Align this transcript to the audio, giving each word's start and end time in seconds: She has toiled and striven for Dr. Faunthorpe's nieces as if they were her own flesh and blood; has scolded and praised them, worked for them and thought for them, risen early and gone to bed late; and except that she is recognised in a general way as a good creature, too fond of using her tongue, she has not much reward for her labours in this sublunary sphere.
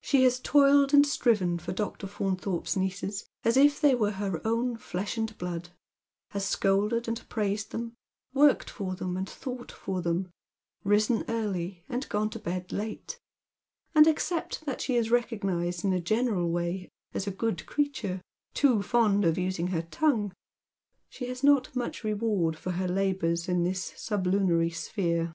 She 0.00 0.22
has 0.22 0.38
toiled 0.38 0.94
and 0.94 1.04
striven 1.04 1.58
for 1.58 1.72
Dr. 1.72 2.06
Faunthorpe's 2.06 2.76
nieces 2.76 3.24
as 3.42 3.56
if 3.56 3.80
they 3.80 3.96
were 3.96 4.12
her 4.12 4.40
own 4.46 4.76
flesh 4.76 5.18
and 5.18 5.36
blood; 5.38 5.70
has 6.30 6.46
scolded 6.46 7.08
and 7.08 7.28
praised 7.28 7.72
them, 7.72 7.96
worked 8.32 8.70
for 8.70 8.94
them 8.94 9.16
and 9.16 9.28
thought 9.28 9.72
for 9.72 10.00
them, 10.00 10.30
risen 10.84 11.24
early 11.28 11.82
and 11.88 12.08
gone 12.08 12.30
to 12.30 12.38
bed 12.38 12.70
late; 12.70 13.18
and 13.92 14.06
except 14.06 14.64
that 14.66 14.80
she 14.80 14.94
is 14.94 15.10
recognised 15.10 15.84
in 15.84 15.92
a 15.92 15.98
general 16.00 16.48
way 16.52 16.88
as 17.12 17.26
a 17.26 17.32
good 17.32 17.66
creature, 17.66 18.22
too 18.54 18.82
fond 18.82 19.24
of 19.24 19.36
using 19.36 19.66
her 19.66 19.82
tongue, 19.82 20.32
she 21.08 21.26
has 21.26 21.42
not 21.42 21.74
much 21.74 22.04
reward 22.04 22.56
for 22.56 22.70
her 22.70 22.86
labours 22.86 23.48
in 23.48 23.64
this 23.64 23.92
sublunary 23.96 24.70
sphere. 24.70 25.32